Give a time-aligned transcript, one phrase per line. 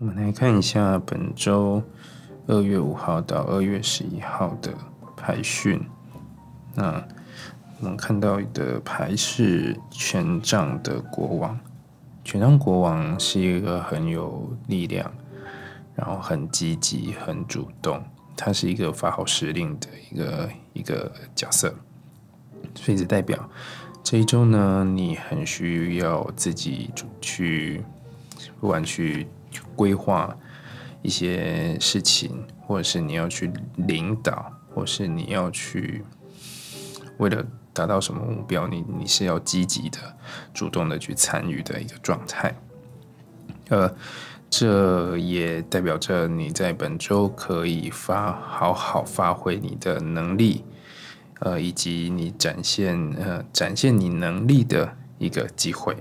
[0.00, 1.82] 我们来看一下本周
[2.46, 4.72] 二月五号到二月十一号的
[5.16, 5.84] 排讯。
[6.76, 7.04] 那
[7.80, 11.58] 我们看到的牌是权杖的国王。
[12.22, 15.12] 权杖国王是一个很有力量，
[15.96, 18.00] 然后很积极、很主动，
[18.36, 21.74] 他是一个发号施令的一个一个角色。
[22.76, 23.50] 所以这代表
[24.04, 26.88] 这一周呢，你很需要自己
[27.20, 27.82] 去，
[28.60, 29.26] 不管去
[29.76, 30.36] 规划
[31.02, 36.04] 一些事情，或者是你要去领导，或是你要去
[37.18, 39.98] 为了达到什么目标，你你是要积极的、
[40.52, 42.54] 主动的去参与的一个状态。
[43.68, 43.94] 呃，
[44.50, 50.64] 这也代表着你在本周可以发好好发挥你的能力。
[51.40, 55.96] 呃，以及你展现呃展现你能力的一个机会。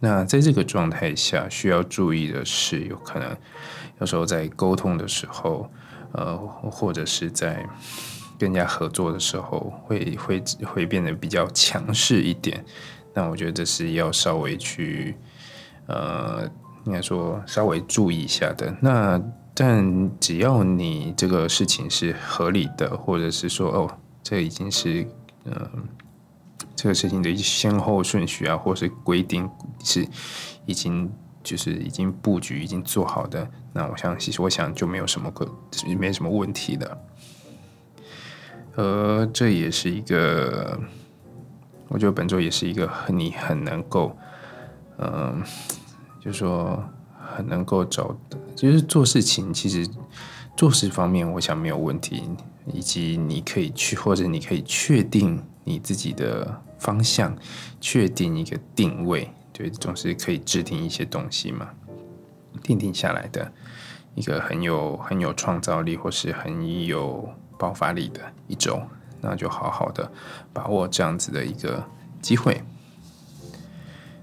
[0.00, 3.36] 那在这个状态下，需要注意的是，有可能
[4.00, 5.70] 有时候在沟通的时候，
[6.12, 7.66] 呃，或者是在
[8.38, 12.64] 跟人家合作的时候，会会会变得比较强势一点。
[13.14, 15.16] 那我觉得这是要稍微去
[15.86, 16.48] 呃，
[16.84, 18.76] 应该说稍微注意一下的。
[18.80, 19.20] 那
[19.54, 23.98] 但只要你这个事情是合理的，或者是说哦。
[24.20, 25.08] 这已经是，
[25.46, 25.88] 嗯，
[26.80, 29.50] 这个事情的先后顺序啊，或是规定
[29.82, 30.06] 是
[30.64, 31.10] 已经
[31.42, 35.44] 就是已经布局已经做好的，那我想其实我想就没有什么个
[35.98, 36.98] 没什么问题的。
[38.76, 40.78] 呃，这也是一个，
[41.88, 44.16] 我觉得本周也是一个很你很能够，
[44.98, 45.42] 嗯，
[46.20, 46.80] 就说
[47.18, 48.16] 很能够找，
[48.54, 49.84] 就是做事情其实
[50.56, 52.22] 做事方面，我想没有问题。
[52.70, 57.36] 以及你可以去，或者你可以确定你自己的方向，
[57.78, 61.68] 确定一个定位，对，总是可以制定一些东西嘛，
[62.62, 63.52] 定定下来的
[64.14, 67.28] 一个很有很有创造力，或是很有
[67.58, 68.80] 爆发力的一周，
[69.20, 70.10] 那就好好的
[70.54, 71.84] 把握这样子的一个
[72.22, 72.62] 机会。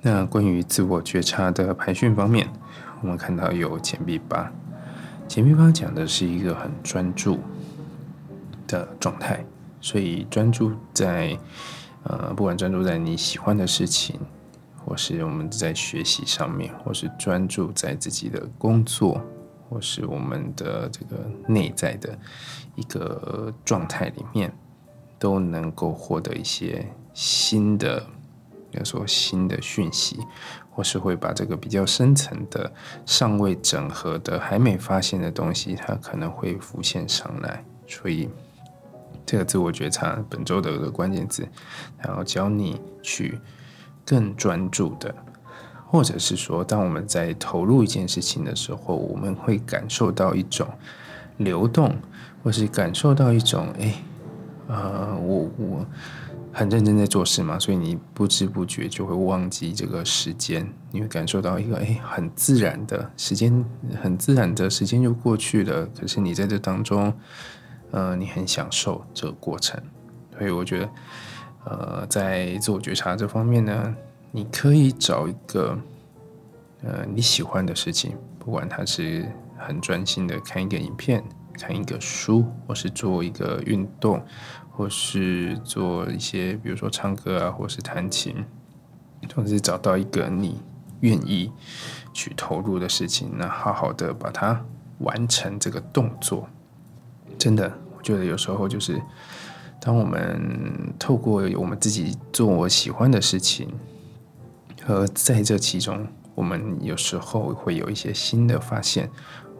[0.00, 2.48] 那关于自我觉察的排训方面，
[3.02, 4.50] 我们看到有钱币八，
[5.28, 7.38] 钱币八讲的是一个很专注。
[8.68, 9.46] 的状态，
[9.86, 11.38] 所以专注在
[12.02, 14.18] 呃，不管专注在你喜欢的事情，
[14.84, 19.20] 或是我们在学习上面，或是专注在自己的工作，
[19.68, 22.18] 或是我们的这个内在的
[22.74, 24.52] 一个状态里面，
[25.20, 28.00] 都能够获得一些新的，
[28.72, 30.18] 比如说新的讯息，
[30.72, 32.72] 或是会把这个比较深层的、
[33.04, 38.28] 尚未整合的、还没发现的东西，它可能会浮现上来，所以。
[39.26, 41.46] 这个自我觉察本周的一个关键字，
[41.98, 43.40] 然后教你去
[44.04, 45.12] 更专注的，
[45.88, 50.68] 或者是说，当我们在投入一件事情的时候，我们会感受到一种
[51.38, 51.96] 流动，
[52.44, 53.94] 或是感受到一种哎，
[54.68, 55.86] 呃，我我
[56.52, 63.64] 很认真在做事嘛，所以你不知不觉就会忘记这个时间，你会感受到一个哎，很自然的时间，
[64.00, 67.12] 很自然的时间就过去了，可是你在这当中。
[67.92, 69.80] 呃，你很享受这个过程，
[70.36, 70.90] 所以我觉得，
[71.64, 73.96] 呃，在自我觉察这方面呢，
[74.32, 75.78] 你可以找一个
[76.82, 79.26] 呃你喜欢的事情，不管它是
[79.56, 81.24] 很专心的看一个影片、
[81.54, 84.22] 看一个书，或是做一个运动，
[84.72, 88.44] 或是做一些比如说唱歌啊，或是弹琴，
[89.28, 90.60] 总之找到一个你
[91.00, 91.50] 愿意
[92.12, 94.64] 去投入的事情，那好好的把它
[94.98, 96.48] 完成这个动作。
[97.38, 99.00] 真的，我觉得有时候就是，
[99.80, 103.72] 当我们透过我们自己做我喜欢的事情，
[104.82, 109.10] 和在这其中，我们有时候会有一些新的发现，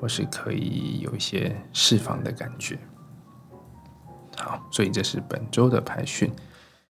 [0.00, 2.78] 或是可以有一些释放的感觉。
[4.36, 6.30] 好，所以这是本周的排训。